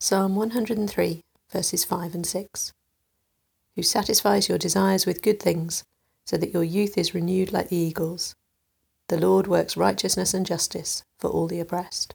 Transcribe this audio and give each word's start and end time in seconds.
Psalm 0.00 0.36
103, 0.36 1.24
verses 1.50 1.84
5 1.84 2.14
and 2.14 2.24
6. 2.24 2.72
Who 3.74 3.82
satisfies 3.82 4.48
your 4.48 4.56
desires 4.56 5.06
with 5.06 5.22
good 5.22 5.40
things, 5.40 5.82
so 6.24 6.36
that 6.36 6.52
your 6.52 6.62
youth 6.62 6.96
is 6.96 7.14
renewed 7.14 7.50
like 7.52 7.68
the 7.68 7.76
eagles. 7.76 8.36
The 9.08 9.18
Lord 9.18 9.48
works 9.48 9.76
righteousness 9.76 10.34
and 10.34 10.46
justice 10.46 11.02
for 11.18 11.28
all 11.30 11.48
the 11.48 11.58
oppressed. 11.58 12.14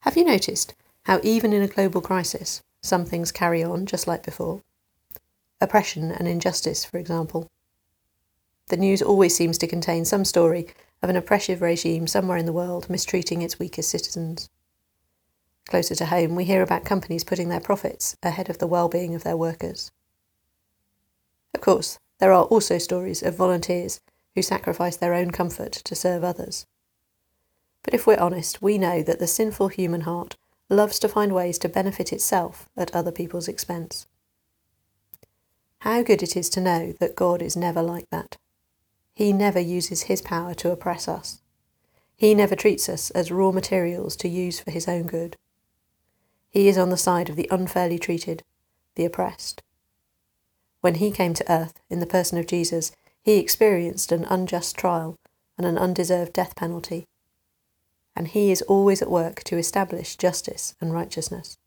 Have 0.00 0.18
you 0.18 0.24
noticed 0.24 0.74
how, 1.04 1.18
even 1.22 1.54
in 1.54 1.62
a 1.62 1.66
global 1.66 2.02
crisis, 2.02 2.62
some 2.82 3.06
things 3.06 3.32
carry 3.32 3.64
on 3.64 3.86
just 3.86 4.06
like 4.06 4.22
before? 4.22 4.60
Oppression 5.62 6.12
and 6.12 6.28
injustice, 6.28 6.84
for 6.84 6.98
example. 6.98 7.48
The 8.66 8.76
news 8.76 9.00
always 9.00 9.34
seems 9.34 9.56
to 9.58 9.66
contain 9.66 10.04
some 10.04 10.26
story 10.26 10.68
of 11.02 11.08
an 11.08 11.16
oppressive 11.16 11.62
regime 11.62 12.06
somewhere 12.06 12.36
in 12.36 12.44
the 12.44 12.52
world 12.52 12.90
mistreating 12.90 13.40
its 13.40 13.58
weakest 13.58 13.88
citizens. 13.88 14.50
Closer 15.68 15.94
to 15.96 16.06
home, 16.06 16.34
we 16.34 16.44
hear 16.44 16.62
about 16.62 16.86
companies 16.86 17.24
putting 17.24 17.50
their 17.50 17.60
profits 17.60 18.16
ahead 18.22 18.48
of 18.48 18.56
the 18.56 18.66
well-being 18.66 19.14
of 19.14 19.22
their 19.22 19.36
workers. 19.36 19.92
Of 21.54 21.60
course, 21.60 21.98
there 22.20 22.32
are 22.32 22.44
also 22.44 22.78
stories 22.78 23.22
of 23.22 23.36
volunteers 23.36 24.00
who 24.34 24.40
sacrifice 24.40 24.96
their 24.96 25.12
own 25.12 25.30
comfort 25.30 25.72
to 25.72 25.94
serve 25.94 26.24
others. 26.24 26.66
But 27.82 27.92
if 27.92 28.06
we're 28.06 28.18
honest, 28.18 28.62
we 28.62 28.78
know 28.78 29.02
that 29.02 29.18
the 29.18 29.26
sinful 29.26 29.68
human 29.68 30.02
heart 30.02 30.36
loves 30.70 30.98
to 31.00 31.08
find 31.08 31.34
ways 31.34 31.58
to 31.58 31.68
benefit 31.68 32.14
itself 32.14 32.70
at 32.74 32.94
other 32.94 33.12
people's 33.12 33.48
expense. 33.48 34.06
How 35.80 36.02
good 36.02 36.22
it 36.22 36.34
is 36.34 36.48
to 36.50 36.62
know 36.62 36.94
that 36.98 37.14
God 37.14 37.42
is 37.42 37.56
never 37.56 37.82
like 37.82 38.08
that. 38.08 38.38
He 39.14 39.34
never 39.34 39.60
uses 39.60 40.02
his 40.02 40.22
power 40.22 40.54
to 40.54 40.70
oppress 40.70 41.08
us. 41.08 41.42
He 42.16 42.34
never 42.34 42.56
treats 42.56 42.88
us 42.88 43.10
as 43.10 43.30
raw 43.30 43.52
materials 43.52 44.16
to 44.16 44.28
use 44.28 44.60
for 44.60 44.70
his 44.70 44.88
own 44.88 45.06
good. 45.06 45.36
He 46.58 46.66
is 46.66 46.76
on 46.76 46.90
the 46.90 46.96
side 46.96 47.28
of 47.28 47.36
the 47.36 47.46
unfairly 47.52 48.00
treated, 48.00 48.42
the 48.96 49.04
oppressed. 49.04 49.62
When 50.80 50.96
he 50.96 51.12
came 51.12 51.32
to 51.34 51.52
earth 51.52 51.78
in 51.88 52.00
the 52.00 52.04
person 52.04 52.36
of 52.36 52.48
Jesus, 52.48 52.90
he 53.22 53.38
experienced 53.38 54.10
an 54.10 54.24
unjust 54.24 54.76
trial 54.76 55.14
and 55.56 55.64
an 55.64 55.78
undeserved 55.78 56.32
death 56.32 56.56
penalty. 56.56 57.06
And 58.16 58.26
he 58.26 58.50
is 58.50 58.62
always 58.62 59.00
at 59.00 59.08
work 59.08 59.44
to 59.44 59.56
establish 59.56 60.16
justice 60.16 60.74
and 60.80 60.92
righteousness. 60.92 61.58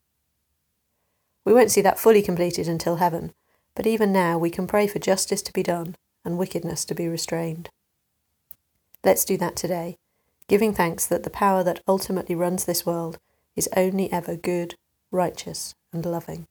We 1.46 1.54
won't 1.54 1.70
see 1.70 1.80
that 1.80 1.98
fully 1.98 2.20
completed 2.20 2.68
until 2.68 2.96
heaven, 2.96 3.32
but 3.74 3.86
even 3.86 4.12
now 4.12 4.36
we 4.36 4.50
can 4.50 4.66
pray 4.66 4.86
for 4.88 4.98
justice 4.98 5.40
to 5.40 5.54
be 5.54 5.62
done 5.62 5.96
and 6.22 6.36
wickedness 6.36 6.84
to 6.84 6.94
be 6.94 7.08
restrained. 7.08 7.70
Let's 9.02 9.24
do 9.24 9.38
that 9.38 9.56
today, 9.56 9.96
giving 10.48 10.74
thanks 10.74 11.06
that 11.06 11.22
the 11.22 11.30
power 11.30 11.64
that 11.64 11.80
ultimately 11.88 12.34
runs 12.34 12.66
this 12.66 12.84
world 12.84 13.18
is 13.56 13.70
only 13.74 14.12
ever 14.12 14.36
good, 14.36 14.74
righteous, 15.12 15.74
and 15.92 16.04
loving. 16.04 16.46